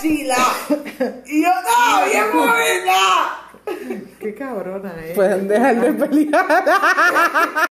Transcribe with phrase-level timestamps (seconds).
[0.00, 0.36] mochila.
[1.26, 4.08] Y yo estaba bien movida.
[4.18, 5.12] Qué cabrona, eh.
[5.14, 7.66] Pueden dejar de pelear.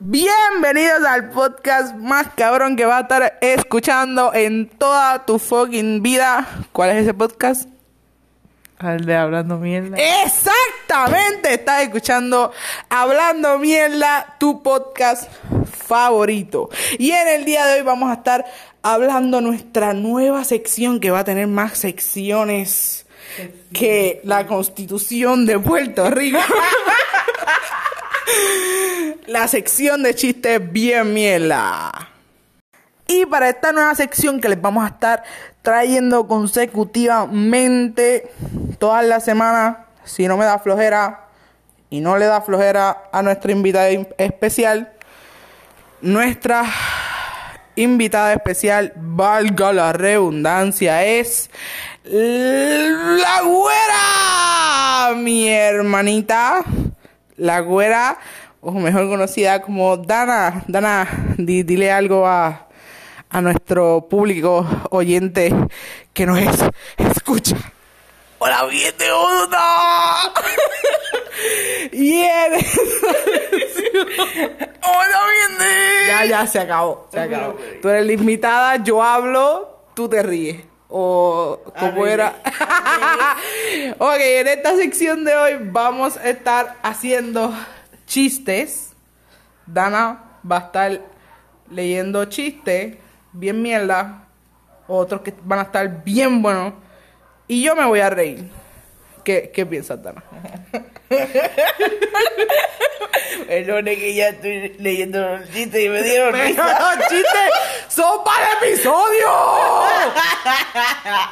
[0.00, 6.46] Bienvenidos al podcast más cabrón que va a estar escuchando en toda tu fucking vida.
[6.72, 7.68] ¿Cuál es ese podcast?
[8.78, 9.96] Al de hablando mierda.
[10.98, 12.50] Estás escuchando
[12.88, 15.30] Hablando Mierda, tu podcast
[15.86, 16.70] favorito.
[16.98, 18.44] Y en el día de hoy vamos a estar
[18.82, 23.06] hablando nuestra nueva sección que va a tener más secciones
[23.72, 26.40] que la Constitución de Puerto Rico.
[29.28, 31.92] la sección de chistes bien mierda.
[33.06, 35.22] Y para esta nueva sección que les vamos a estar
[35.62, 38.32] trayendo consecutivamente
[38.80, 41.26] todas las semanas, si no me da flojera
[41.90, 44.92] y no le da flojera a nuestra invitada especial,
[46.00, 46.64] nuestra
[47.76, 51.50] invitada especial, valga la redundancia, es
[52.04, 56.64] la güera, mi hermanita,
[57.36, 58.18] la güera,
[58.60, 60.64] o mejor conocida como Dana.
[60.66, 62.66] Dana, di- dile algo a,
[63.30, 65.54] a nuestro público oyente
[66.12, 66.58] que nos es,
[66.96, 67.56] escucha.
[68.40, 70.32] Hola, bien de onda.
[71.92, 72.80] y eres...
[74.82, 76.06] Hola, bien de...
[76.06, 77.56] Ya, ya, se acabó, se acabó.
[77.82, 80.64] Tú eres la invitada, yo hablo, tú te ríes.
[80.88, 82.36] O como era.
[83.98, 87.52] ok, en esta sección de hoy vamos a estar haciendo
[88.06, 88.92] chistes.
[89.66, 91.00] Dana va a estar
[91.70, 92.96] leyendo chistes,
[93.32, 94.28] bien mierda.
[94.86, 96.72] Otros que van a estar bien buenos.
[97.48, 98.44] Y yo me voy a reír.
[99.24, 100.22] ¿Qué, qué piensas, Dana?
[103.46, 106.96] Perdón, es que ya estoy leyendo los chistes y me dieron risa.
[106.96, 107.50] los chistes
[107.88, 109.26] son para el episodio.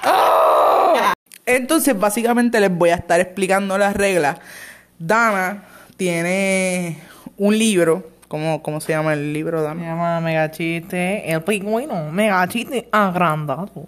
[0.09, 1.15] Ah.
[1.45, 4.39] Entonces, básicamente les voy a estar explicando las reglas.
[4.99, 5.65] Dana
[5.97, 6.99] tiene
[7.37, 8.16] un libro.
[8.29, 9.83] ¿Cómo, cómo se llama el libro, Se Dana?
[9.83, 13.87] llama Mega Chiste, el pingüino, Mega Chiste agrandado.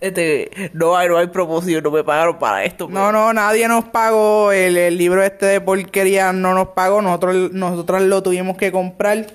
[0.00, 2.88] Este, no hay, no hay promoción, no me pagaron para esto.
[2.88, 4.52] No, no, nadie nos pagó.
[4.52, 7.02] El, el libro este de porquería no nos pagó.
[7.02, 9.26] Nosotros, nosotros lo tuvimos que comprar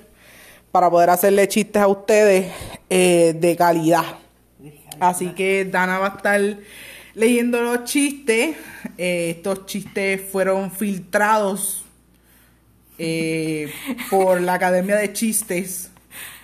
[0.71, 2.51] para poder hacerle chistes a ustedes
[2.89, 4.05] eh, de calidad.
[5.01, 6.41] Así que Dana va a estar
[7.13, 8.55] leyendo los chistes.
[8.97, 11.83] Eh, estos chistes fueron filtrados
[12.99, 13.71] eh,
[14.09, 15.89] por la Academia de Chistes.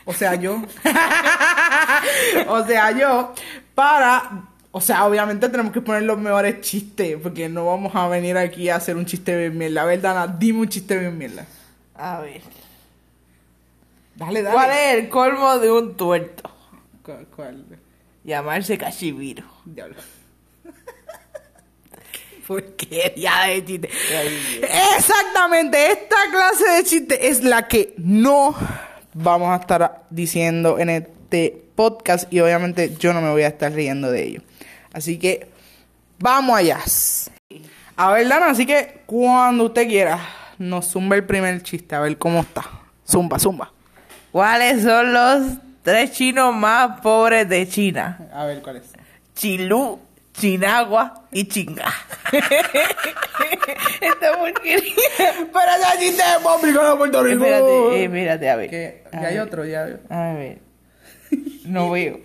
[0.05, 0.61] O sea, yo.
[2.47, 3.33] o sea, yo.
[3.73, 4.47] Para.
[4.71, 7.17] O sea, obviamente tenemos que poner los mejores chistes.
[7.21, 9.81] Porque no vamos a venir aquí a hacer un chiste bien mierda.
[9.81, 11.45] A ver, Dana, dime un chiste bien mierda.
[11.95, 12.41] A ver.
[14.16, 14.55] Dale, dale.
[14.55, 16.49] ¿Cuál es el colmo de un tuerto?
[17.03, 17.27] ¿Cuál?
[17.35, 17.66] cuál?
[18.23, 19.43] Llamarse Cachimiro.
[19.66, 19.95] Diablo.
[22.47, 23.89] Porquería de chiste.
[24.97, 28.56] Exactamente, esta clase de chiste es la que no
[29.13, 33.72] vamos a estar diciendo en este podcast y obviamente yo no me voy a estar
[33.72, 34.41] riendo de ello.
[34.94, 35.47] Así que
[36.19, 36.79] vamos allá.
[37.95, 40.19] A ver, Dana, así que cuando usted quiera,
[40.57, 42.63] nos zumba el primer chiste, a ver cómo está.
[43.09, 43.72] Zumba, zumba.
[44.31, 48.28] ¿Cuáles son los tres chinos más pobres de China?
[48.34, 48.84] A ver cuál es.
[49.34, 50.00] Chilú,
[50.40, 51.94] Chinagua y Chinga.
[54.01, 54.94] Esta porquería.
[55.18, 57.46] Pero ese chiste público de Puerto Rico.
[57.46, 58.69] Espérate, eh, espérate, a ver.
[58.69, 60.00] Que hay ver, otro, ya otro.
[60.09, 60.59] A ver.
[61.66, 62.19] No veo.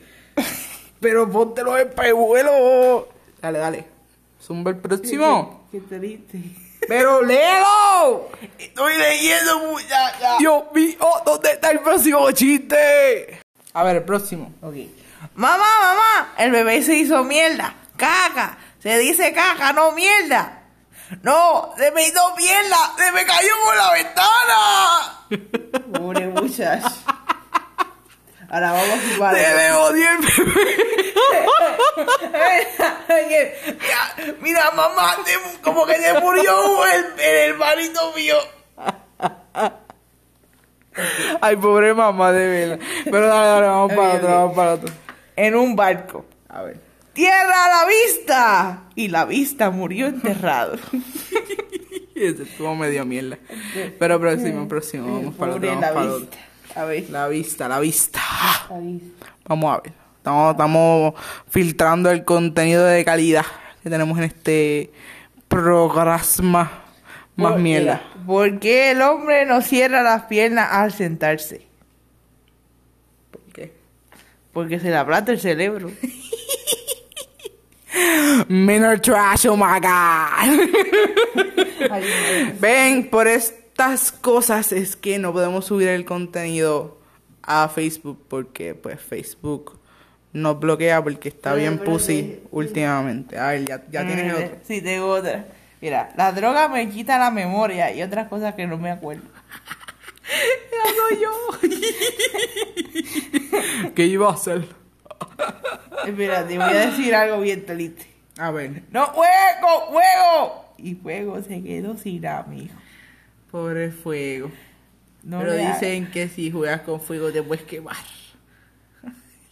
[1.01, 3.09] Pero póntelo en pehuelo.
[3.41, 3.85] Dale, dale.
[4.43, 5.67] Zumba el próximo.
[5.73, 6.39] Qué triste.
[6.87, 8.29] Pero léelo.
[8.59, 10.37] Estoy leyendo muchacha.
[10.39, 13.41] Dios mío, ¿dónde está el próximo chiste?
[13.73, 14.53] A ver, el próximo.
[14.61, 14.75] Ok.
[15.35, 17.75] Mamá, mamá, el bebé se hizo mierda.
[18.01, 18.57] Caca.
[18.83, 20.63] Se dice caca, no mierda.
[21.23, 22.95] No, se me hizo mierda.
[22.97, 25.27] Se me cayó por la ventana.
[25.99, 26.89] Pobre muchacho.
[28.49, 29.37] Ahora vamos a jugar.
[29.37, 30.77] Se me odió el bebé.
[34.41, 35.19] Mira, mamá,
[35.63, 38.37] como que se murió el, el hermanito mío.
[41.41, 42.87] Ay, pobre mamá, de verdad.
[43.05, 44.95] Pero dale, dale, vamos para otro, vamos para otro.
[45.37, 46.25] En un barco.
[46.49, 46.90] A ver.
[47.13, 48.83] ¡Tierra a la vista!
[48.95, 50.77] Y la vista murió enterrado.
[52.15, 53.39] Ese estuvo medio mierda.
[53.99, 55.07] Pero próximo, próximo.
[55.17, 56.27] Vamos para otro, vamos la para vista.
[56.27, 56.41] otro.
[56.81, 57.11] A ver.
[57.11, 58.21] La vista, la vista.
[59.49, 59.93] Vamos a ver.
[60.19, 61.15] Estamos, estamos
[61.49, 63.47] filtrando el contenido de calidad
[63.83, 64.91] que tenemos en este
[65.49, 66.21] programa
[67.37, 68.03] Más Por- mierda.
[68.27, 71.67] ¿Por qué el hombre no cierra las piernas al sentarse?
[73.31, 73.73] ¿Por qué?
[74.53, 75.91] Porque se le aplata el cerebro.
[78.49, 80.69] Minor trash, oh my god.
[82.61, 86.99] Ven, por estas cosas es que no podemos subir el contenido
[87.43, 89.79] a Facebook porque pues Facebook
[90.33, 93.39] nos bloquea porque está Pero, bien pero, pussy pero, últimamente.
[93.39, 94.59] A ver, ya, ya tienes el otro.
[94.67, 95.47] Sí, tengo otra.
[95.81, 99.23] Mira, la droga me quita la memoria y otras cosas que no me acuerdo.
[103.95, 104.67] ¿Qué iba a hacer?
[106.07, 108.07] Espera, te voy a decir algo bien triste.
[108.39, 109.81] A ver, ¡No juego!
[109.89, 110.75] ¡Juego!
[110.79, 112.75] Y fuego se quedó sin amigo.
[113.51, 114.51] pobre fuego.
[115.23, 115.81] No Pero hagas.
[115.81, 117.97] dicen que si juegas con fuego te puedes quemar.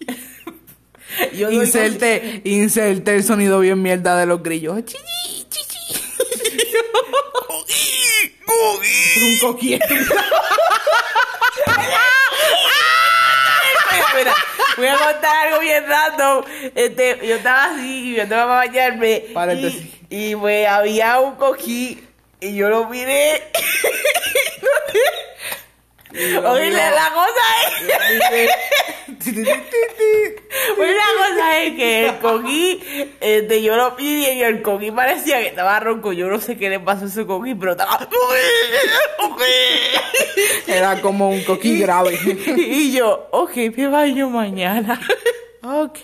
[1.34, 4.82] Yo Inserte, inserte el sonido bien mierda de los grillos.
[4.84, 6.00] Chichi, chichi.
[9.20, 9.78] Un coquí.
[11.66, 12.00] Mira,
[14.16, 14.34] mira,
[14.78, 16.44] voy a contar algo bien random.
[16.74, 19.24] Este, yo estaba así y yo estaba para bañarme.
[19.34, 19.82] Paréntesis.
[20.08, 22.02] Y, y pues había un coquí
[22.40, 23.42] y yo lo miré.
[26.12, 27.42] Oye, la cosa
[28.32, 28.50] es.
[30.76, 30.84] La
[31.28, 32.80] cosa es que el coquí,
[33.20, 36.12] este, yo lo vi y el coquí parecía que estaba ronco.
[36.12, 37.98] Yo no sé qué le pasó a ese coquí, pero estaba.
[40.66, 42.18] Era como un coquí grave.
[42.56, 45.00] Y yo, ok, me baño mañana.
[45.60, 45.98] Ok,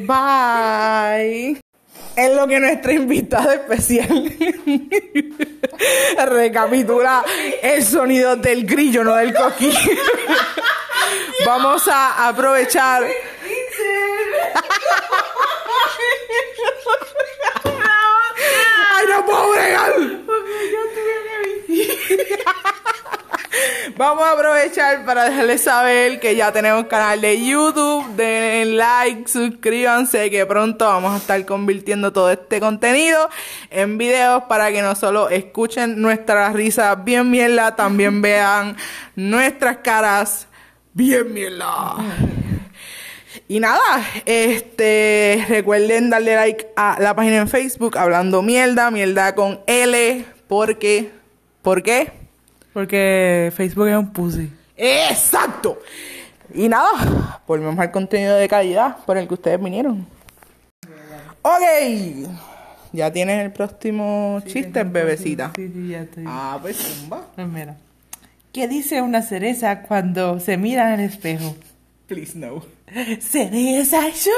[0.00, 1.60] bye.
[2.16, 4.08] En lo que nuestra invitada especial
[6.26, 7.22] recapitula
[7.62, 9.70] el sonido del grillo, no del coquí.
[11.46, 13.04] Vamos a aprovechar.
[18.96, 19.92] ¡Ay, no puedo bregar!
[23.96, 28.06] Vamos a aprovechar para dejarles saber que ya tenemos canal de YouTube.
[28.14, 33.30] Den like, suscríbanse, que pronto vamos a estar convirtiendo todo este contenido
[33.70, 38.76] en videos para que no solo escuchen nuestras risas bien mierda, también vean
[39.14, 40.46] nuestras caras
[40.92, 41.94] bien mierda.
[43.48, 43.80] Y nada,
[44.24, 51.10] este, recuerden darle like a la página en Facebook, hablando mierda, mierda con L, porque,
[51.62, 52.12] ¿por qué?
[52.72, 54.52] Porque Facebook es un pussy.
[54.76, 55.80] ¡Exacto!
[56.54, 60.06] Y nada, volvemos al contenido de calidad por el que ustedes vinieron.
[61.42, 62.28] Ok,
[62.92, 65.52] ya tienes el próximo chiste, bebecita.
[65.54, 66.24] Sí, sí, ya estoy.
[66.26, 67.26] Ah, pues zumba.
[67.34, 67.76] Pues mira.
[68.52, 71.54] ¿Qué dice una cereza cuando se mira en el espejo?
[72.06, 72.62] Please no.
[73.20, 74.32] ¿Cereza yo?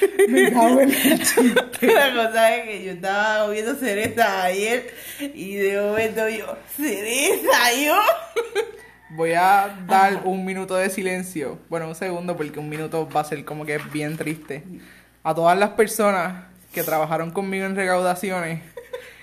[0.28, 1.86] Me cago en el chiste.
[1.86, 8.00] La cosa es que yo estaba viendo cereza ayer y de momento yo, ¿cereza yo?
[9.10, 11.58] Voy a dar un minuto de silencio.
[11.68, 14.62] Bueno, un segundo, porque un minuto va a ser como que bien triste.
[15.24, 18.62] A todas las personas que trabajaron conmigo en recaudaciones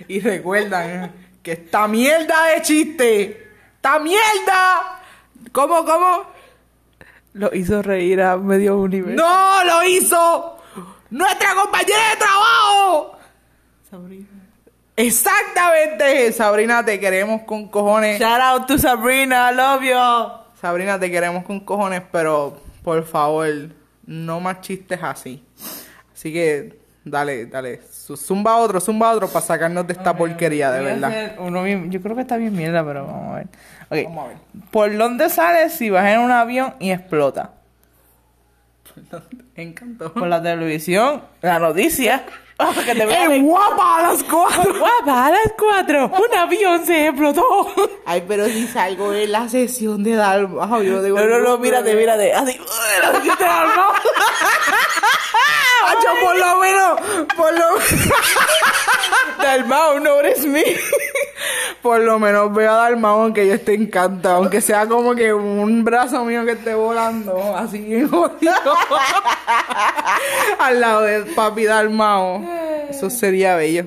[0.08, 3.48] y recuerdan que esta mierda de chiste,
[3.78, 5.02] esta mierda,
[5.54, 6.37] ¿cómo, cómo?
[7.38, 9.16] Lo hizo reír a medio universo.
[9.16, 10.58] ¡No lo hizo!
[11.12, 13.18] ¡Nuestra compañera de trabajo!
[13.90, 14.28] Sabrina.
[14.96, 18.20] Exactamente, Sabrina, te queremos con cojones.
[18.20, 20.60] Shout out to Sabrina, love you.
[20.60, 23.48] Sabrina, te queremos con cojones, pero por favor,
[24.08, 25.44] no más chistes así.
[26.12, 27.82] Así que dale, dale,
[28.16, 31.34] zumba otro, zumba otro para sacarnos de esta porquería, de verdad.
[31.40, 33.48] uno bien- yo creo que está bien mierda, pero vamos a ver.
[33.90, 34.04] Ok.
[34.10, 34.38] Vamos a ver.
[34.72, 37.52] ¿Por dónde sales si vas en un avión y explota?
[39.56, 40.14] Encantó.
[40.14, 42.24] Por la televisión, la noticia.
[42.60, 44.64] Ah, que te vean ¡Es en- guapa a las cuatro!
[44.80, 47.44] Guapa, a las cuatro, un avión se explotó.
[48.04, 51.20] Ay, pero si salgo en la sesión de Dalmau, yo digo...
[51.20, 52.34] No, no, no, mírate, mírate.
[52.34, 53.84] Así, que te armó.
[55.86, 57.66] Hacho, por lo menos, por lo
[59.44, 60.64] Dalmau, no eres mí.
[61.82, 65.84] Por lo menos veo a Dalmau aunque yo esté encantado, aunque sea como que un
[65.84, 68.54] brazo mío que esté volando, así bien jodido.
[70.60, 72.44] Al lado de papi Dalmau.
[72.90, 73.86] Eso sería bello.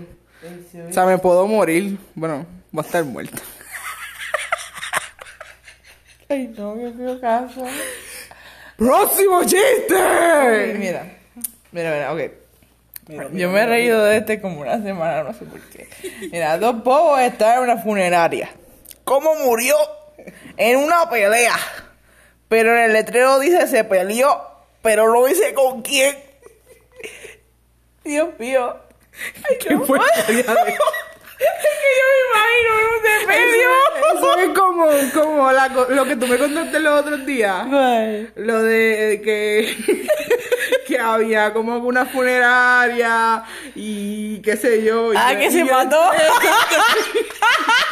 [0.89, 1.99] O sea, me puedo morir.
[2.15, 3.43] Bueno, voy a estar muerta.
[6.29, 7.65] Ay, no, me veo caso.
[8.77, 10.75] ¡Próximo chiste!
[10.79, 11.20] Mira,
[11.73, 12.21] mira, mira, ok.
[13.33, 15.89] Yo me he reído de este como una semana, no sé por qué.
[16.31, 18.51] Mira, dos bobos están en una funeraria.
[19.05, 19.75] ¿Cómo murió?
[20.57, 21.57] En una pelea.
[22.49, 24.41] Pero en el letrero dice se peleó,
[24.83, 26.17] pero no dice con quién.
[28.05, 28.77] Dios mío.
[29.49, 29.99] Ay, ¿Qué no fue?
[31.41, 33.03] Es que yo me imagino en un
[35.11, 37.67] como la co- lo que tú me contaste los otros días.
[38.37, 39.75] Lo de eh, que,
[40.91, 43.45] que había como una funeraria
[43.77, 45.13] y qué sé yo.
[45.13, 46.11] y Ah, que se mató.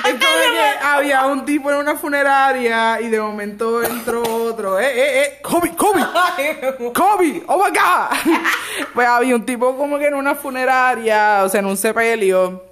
[0.08, 4.80] Que había un tipo en una funeraria y de momento entró otro.
[4.80, 5.38] ¡Eh, eh, eh!
[5.42, 6.00] ¡Kobe, Kobe!
[6.94, 7.42] ¡Kobe!
[7.46, 8.32] ¡Oh my God!
[8.94, 12.64] Pues había un tipo como que en una funeraria, o sea, en un sepelio.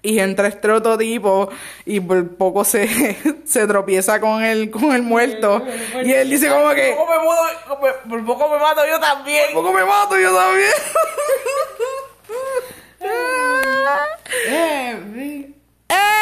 [0.00, 1.48] Y entra este otro tipo
[1.84, 5.60] y por poco se, se tropieza con el, con el muerto.
[6.04, 6.94] Y él dice como que...
[6.96, 9.46] Por poco me mudo- por- por poco me mato yo también.
[9.52, 10.70] Por poco me mato yo también.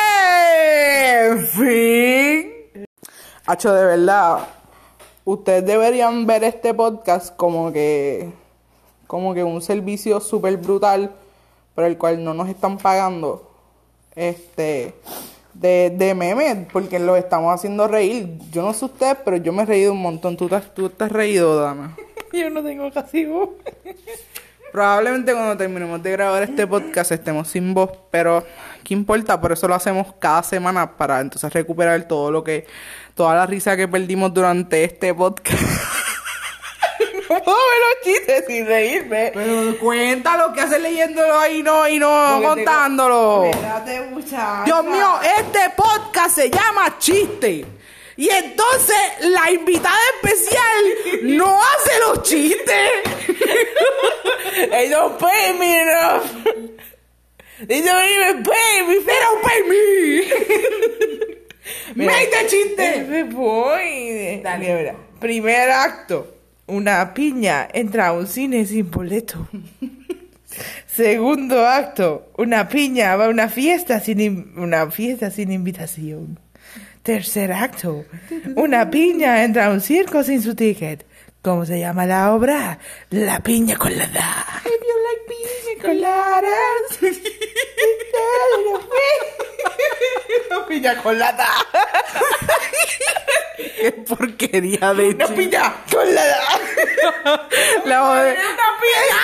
[0.09, 2.53] En fin.
[3.47, 4.39] Hacho, de verdad.
[5.25, 8.31] Ustedes deberían ver este podcast como que.
[9.07, 11.15] Como que un servicio súper brutal.
[11.75, 13.51] Por el cual no nos están pagando.
[14.17, 14.95] Este.
[15.55, 16.67] De, de memes.
[16.73, 18.39] Porque los estamos haciendo reír.
[18.51, 20.37] Yo no sé ustedes, pero yo me he reído un montón.
[20.37, 21.95] ¿Tú te, tú te has reído, Dana?
[22.33, 23.51] Yo no tengo casi voz.
[24.73, 28.45] Probablemente cuando terminemos de grabar este podcast estemos sin voz, pero
[28.85, 29.41] ¿qué importa?
[29.41, 32.67] Por eso lo hacemos cada semana para entonces recuperar todo lo que,
[33.15, 35.63] toda la risa que perdimos durante este podcast.
[37.83, 39.31] Los chistes sin reírme.
[39.33, 43.51] Pero cuéntalo, que haces leyéndolo ahí no y no Porque contándolo.
[43.85, 44.21] tengo-.
[44.65, 47.65] Dios mío, este podcast se llama Chiste.
[48.19, 52.91] Y entonces la invitada especial no hace los chistes.
[54.71, 56.25] They don't pay me enough.
[57.69, 58.99] They don't even pay me.
[59.05, 60.23] They don't pay me.
[62.07, 63.05] Make the chiste.
[63.09, 64.41] Me voy.
[64.43, 64.95] Dale, mira.
[65.21, 66.36] Primer acto.
[66.69, 69.47] Una piña entra a un cine sin boleto.
[70.87, 72.31] Segundo acto.
[72.39, 76.41] Una piña va a una fiesta sin in- una fiesta sin invitación.
[77.03, 78.05] Tercer acto.
[78.57, 81.07] Una piña entra a un circo sin su ticket.
[81.43, 82.79] ¿Cómo se llama la obra?
[83.11, 84.45] La piña colada.
[84.65, 86.99] If you like piña coladas.
[90.51, 91.47] La piña colada.
[93.57, 96.39] Qué porquería de Una piña colada.
[97.85, 99.19] La joder- Una piña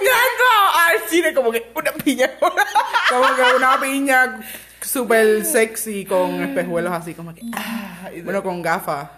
[0.00, 0.46] entrando
[0.78, 2.66] al cine como que una piña colada.
[3.10, 4.40] como que una piña
[4.80, 9.08] súper sexy con espejuelos así como que ah, bueno con gafas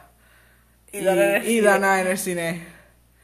[0.92, 2.77] y, Y Dana en el cine.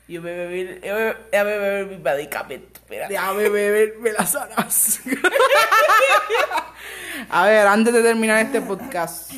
[0.07, 2.81] Yo me me bebí mi medicamento.
[2.81, 3.09] Espera.
[3.09, 5.01] déjame beberme las alas
[7.31, 9.33] a ver antes de terminar este podcast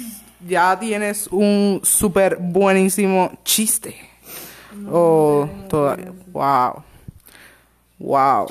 [0.45, 3.97] ya tienes un súper buenísimo chiste
[4.91, 6.83] o todavía wow
[7.99, 8.49] wow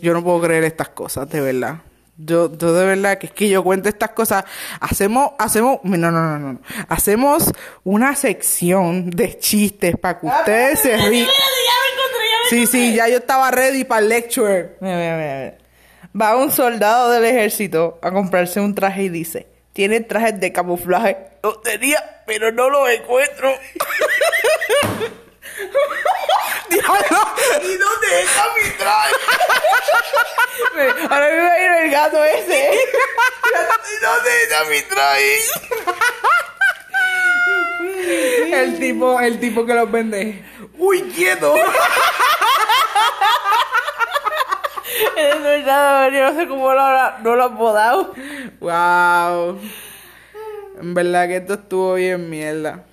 [0.00, 1.78] Yo no puedo creer estas cosas, de verdad.
[2.24, 4.44] Yo, yo de verdad que es que yo cuento estas cosas.
[4.80, 6.60] Hacemos, hacemos, no, no, no, no.
[6.88, 7.50] Hacemos
[7.84, 11.28] una sección de chistes para que ustedes se rían.
[12.48, 14.76] Sí, sí, ya yo estaba ready para el lecture.
[14.80, 15.58] Mira, mira, mira, mira.
[16.20, 21.16] Va un soldado del ejército a comprarse un traje y dice, ¿tiene trajes de camuflaje?
[21.42, 23.52] Lo tenía, pero no lo encuentro.
[26.70, 26.80] ¿Y
[27.76, 29.14] dónde está mi traje?
[31.10, 32.72] Ahora me va a ir el gato ese.
[32.72, 32.76] ¿Y
[34.04, 35.38] dónde está mi traje?
[38.52, 40.44] El tipo, el tipo que los vende.
[40.78, 41.54] Uy, quieto.
[45.16, 48.14] Es verdad, yo no sé cómo lo, no lo han podado.
[48.60, 49.60] Wow.
[50.80, 52.84] En verdad que esto estuvo bien mierda.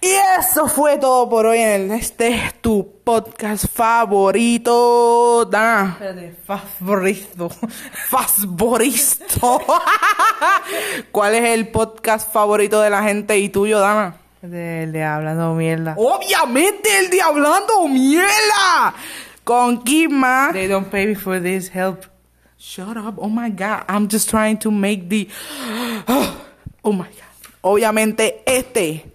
[0.00, 5.44] Y eso fue todo por hoy en el, este es tu podcast favorito.
[5.44, 5.96] Dana.
[5.98, 7.50] Espérate, favorito.
[8.08, 9.60] Favorito.
[11.10, 14.16] ¿Cuál es el podcast favorito de la gente y tuyo, Dana?
[14.40, 15.96] De, de hablando mierda.
[15.98, 18.94] Obviamente el de Hablando Mierda.
[19.42, 20.50] Con Kima.
[20.52, 22.04] They don't pay me for this help.
[22.56, 23.16] Shut up.
[23.18, 23.82] Oh my God.
[23.88, 25.28] I'm just trying to make the.
[26.82, 27.52] Oh my God.
[27.62, 29.07] Obviamente, este,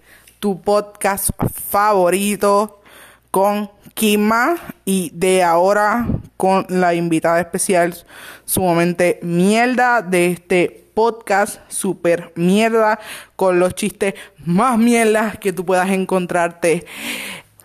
[0.44, 1.30] tu podcast
[1.70, 2.82] favorito
[3.30, 7.96] con Kima y de ahora con la invitada especial
[8.44, 13.00] sumamente mierda de este podcast super mierda
[13.36, 16.84] con los chistes más mierdas que tú puedas encontrarte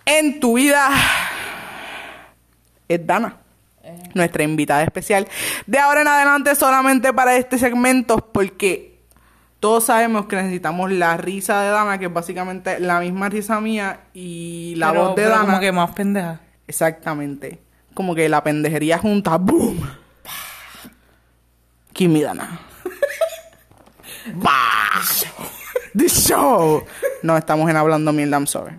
[0.06, 0.90] en tu vida
[2.88, 3.40] es Dana,
[4.14, 5.28] nuestra invitada especial.
[5.68, 8.89] De ahora en adelante solamente para este segmento, porque
[9.60, 14.02] todos sabemos que necesitamos la risa de Dana, que es básicamente la misma risa mía,
[14.14, 15.46] y la Pero- voz de pero Dana.
[15.46, 16.40] como que más pendeja.
[16.68, 17.60] Exactamente.
[17.94, 19.38] Como que la pendejería junta.
[19.38, 19.80] ¡Boom!
[21.94, 22.60] Kimi Dana.
[24.36, 25.24] Bash.
[25.98, 26.84] The show.
[27.24, 28.76] No, estamos en Hablando Mierda, I'm sorry.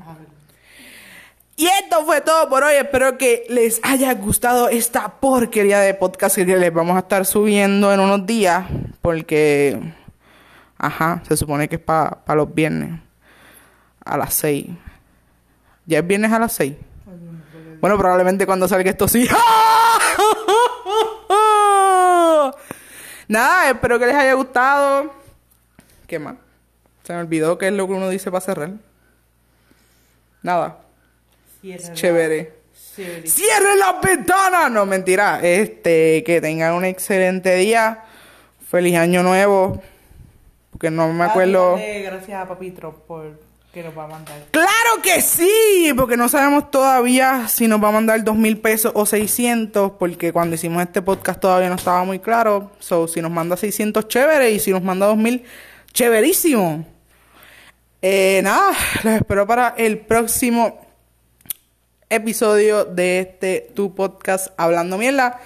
[1.56, 2.75] Y esto fue todo por hoy.
[2.76, 7.92] Espero que les haya gustado esta porquería de podcast que les vamos a estar subiendo
[7.92, 8.64] en unos días.
[9.02, 9.78] Porque,
[10.80, 13.00] ajá, se supone que es para los viernes.
[14.04, 14.66] A las 6.
[15.87, 16.75] ¿Ya es viernes a las 6?
[17.80, 19.28] Bueno, probablemente cuando salga esto sí.
[23.28, 25.14] Nada, espero que les haya gustado.
[26.06, 26.34] ¿Qué más?
[27.04, 28.70] Se me olvidó qué es lo que uno dice para cerrar.
[30.42, 30.78] Nada.
[31.92, 32.60] Chévere.
[33.25, 34.68] ¡Cierre la ventana!
[34.68, 35.40] No, mentira.
[35.42, 38.04] Este, que tengan un excelente día.
[38.68, 39.80] Feliz año nuevo.
[40.80, 41.76] Porque no me acuerdo.
[41.76, 43.38] Gracias a Papitro por
[43.70, 44.46] que nos va a mandar.
[44.50, 45.92] ¡Claro que sí!
[45.94, 49.92] Porque no sabemos todavía si nos va a mandar dos mil pesos o 600.
[49.99, 52.72] Porque cuando hicimos este podcast todavía no estaba muy claro.
[52.78, 54.52] So, si nos manda 600, chévere.
[54.52, 55.44] Y si nos manda dos mil,
[55.92, 56.87] chéverísimo.
[58.00, 58.72] Eh, nada,
[59.04, 60.80] los espero para el próximo
[62.08, 65.40] episodio de este tu podcast Hablando Mierda.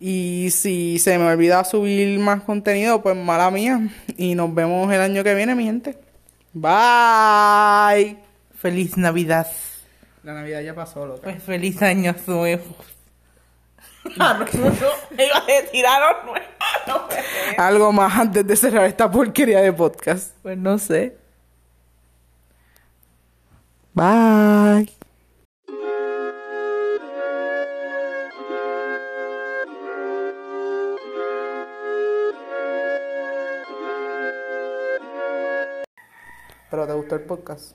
[0.00, 3.88] Y si se me olvida subir más contenido, pues mala mía.
[4.16, 5.98] Y nos vemos el año que viene, mi gente.
[6.52, 8.18] Bye.
[8.54, 9.48] Feliz Navidad.
[10.22, 11.22] La Navidad ya pasó, loca.
[11.22, 12.76] Pues feliz año nuevo.
[14.18, 14.44] Ah, no,
[16.86, 17.08] no,
[17.58, 20.34] Algo más antes de cerrar esta porquería de podcast.
[20.42, 21.18] Pues no sé.
[23.92, 24.97] Bye.
[37.08, 37.72] Gustó el podcast.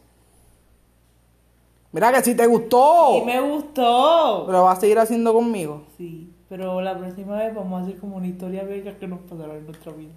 [1.92, 3.18] Mira que si te gustó.
[3.18, 4.44] Y me gustó.
[4.46, 5.84] Pero vas a seguir haciendo conmigo.
[5.98, 9.56] Sí, pero la próxima vez vamos a hacer como una historia bella que nos pasará
[9.56, 10.14] en nuestra vida.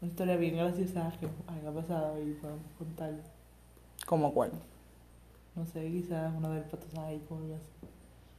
[0.00, 3.12] Una historia bien graciosa que haya pasado y podemos contar.
[4.06, 4.52] ¿Cómo cuál?
[5.54, 7.86] No sé, quizás una del pato ahí con así.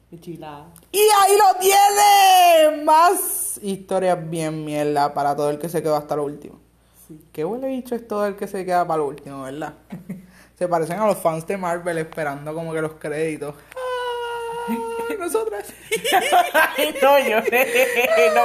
[0.10, 0.68] Qué chilada.
[0.92, 2.84] Y ahí lo tiene.
[2.84, 6.65] Más historias bien mierda para todo el que se quedó hasta lo último.
[7.08, 7.20] Sí.
[7.32, 9.74] Qué huele bicho es todo el que se queda para lo último, ¿verdad?
[10.58, 13.56] se parecen a los fans de Marvel esperando como que los créditos.
[13.76, 15.14] ¡Ah!
[15.20, 15.72] Nosotras.
[17.02, 17.68] No lloré.
[18.18, 18.34] No